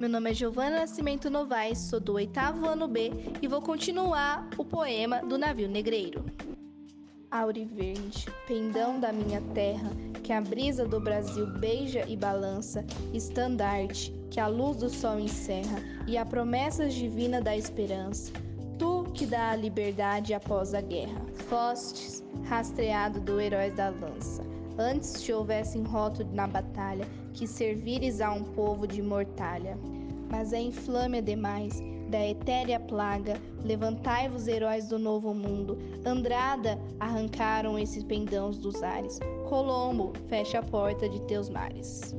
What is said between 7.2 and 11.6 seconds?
Auriverde, pendão da minha terra, que a brisa do Brasil